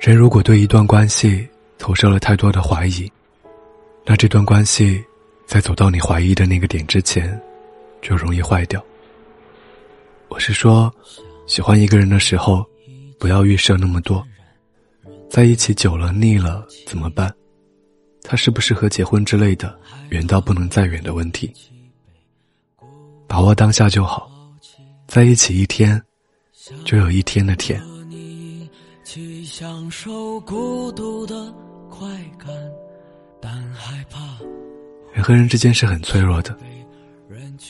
[0.00, 3.10] 人如果对一段关系投射了太多的怀疑，
[4.06, 5.04] 那这段关系
[5.44, 7.38] 在走到你怀疑的那个点之前，
[8.00, 8.82] 就容易坏掉。
[10.28, 10.92] 我是说，
[11.48, 12.64] 喜欢一个人的时候，
[13.18, 14.24] 不要预设那么多。
[15.28, 17.34] 在一起久了腻了怎么办？
[18.22, 19.76] 他适不适合结婚之类的，
[20.10, 21.52] 远到不能再远的问题。
[23.26, 24.30] 把握当下就好，
[25.08, 26.00] 在一起一天，
[26.84, 27.82] 就有一天的甜。
[35.14, 36.54] 人和人之间是很脆弱的，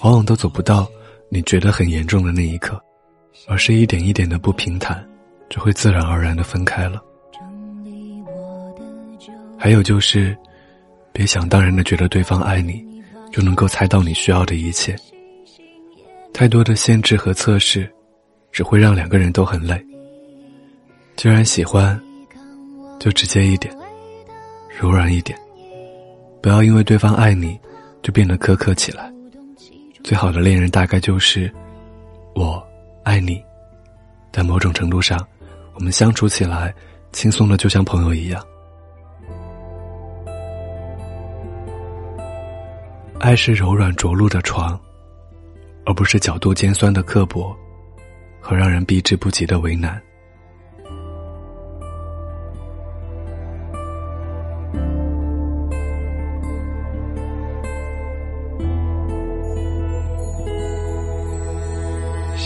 [0.00, 0.88] 往往都走不到
[1.28, 2.82] 你觉得很严重的那一刻，
[3.46, 5.06] 而是一点一点的不平坦，
[5.50, 7.02] 就会自然而然的分开了。
[9.58, 10.34] 还有就是，
[11.12, 12.82] 别想当然的觉得对方爱你，
[13.30, 14.96] 就能够猜到你需要的一切。
[16.32, 17.92] 太多的限制和测试，
[18.50, 19.78] 只会让两个人都很累。
[21.16, 21.98] 既然喜欢，
[23.00, 23.74] 就直接一点，
[24.78, 25.36] 柔软一点，
[26.42, 27.58] 不要因为对方爱你，
[28.02, 29.10] 就变得苛刻起来。
[30.04, 31.52] 最好的恋人大概就是
[32.34, 32.62] 我
[33.02, 33.42] 爱你，
[34.30, 35.18] 但某种程度上，
[35.74, 36.72] 我们相处起来
[37.12, 38.44] 轻松的就像朋友一样。
[43.18, 44.78] 爱是柔软着陆的床。
[45.88, 47.56] 而不是角度尖酸的刻薄，
[48.40, 50.02] 和让人避之不及的为难。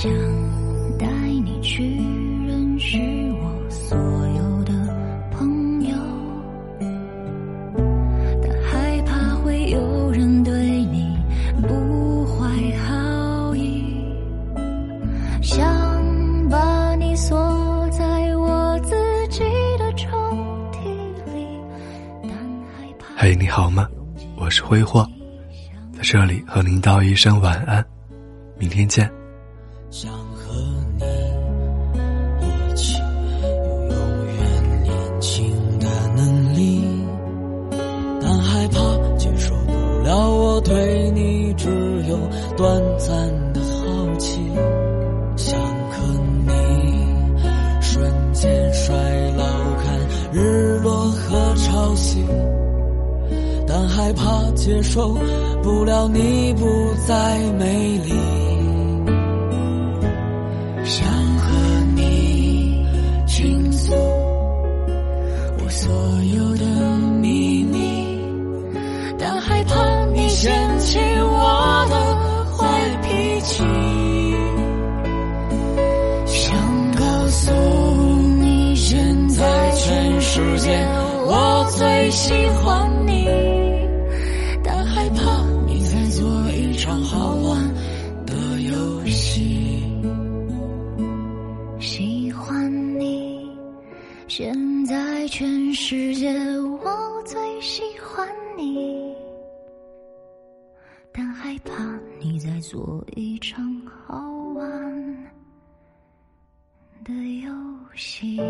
[0.00, 0.10] 想
[0.98, 1.06] 带
[1.44, 1.84] 你去
[2.46, 2.96] 认识
[3.34, 4.72] 我所有的
[5.30, 5.94] 朋友，
[8.42, 10.52] 但害怕会有人对
[10.86, 11.14] 你
[11.68, 13.84] 不怀好意。
[15.42, 15.68] 想
[16.48, 18.94] 把你锁在我自
[19.28, 19.40] 己
[19.78, 20.08] 的抽
[20.72, 20.82] 屉
[21.34, 21.46] 里，
[22.22, 23.06] 但害怕。
[23.18, 23.86] 嘿，你好吗？
[24.34, 25.06] 我是挥霍，
[25.92, 27.84] 在这里和您道一声晚安，
[28.56, 29.06] 明天见。
[29.90, 30.54] 想和
[31.00, 31.04] 你
[32.46, 32.94] 一起
[33.42, 36.84] 有永远年轻的能力，
[38.22, 38.78] 但害怕
[39.18, 39.72] 接受不
[40.04, 41.68] 了我对你只
[42.08, 42.16] 有
[42.56, 44.38] 短暂的好奇。
[45.36, 46.06] 想和
[46.46, 46.52] 你
[47.80, 48.94] 瞬间衰
[49.36, 49.44] 老，
[49.82, 49.98] 看
[50.32, 52.24] 日落和潮汐。
[53.66, 55.16] 但害怕接受
[55.64, 58.14] 不了你不再美丽，
[80.50, 80.76] 世界。
[81.26, 83.28] 我最喜欢你，
[84.64, 87.74] 但害怕你在做一场好玩
[88.26, 89.80] 的游戏。
[91.78, 93.48] 喜欢你，
[94.26, 94.52] 现
[94.86, 96.36] 在全世界
[96.82, 99.14] 我最喜欢你，
[101.12, 101.72] 但害怕
[102.18, 103.64] 你在做一场
[104.06, 104.20] 好
[104.56, 105.30] 玩
[107.04, 107.12] 的
[107.44, 107.52] 游
[107.94, 108.40] 戏。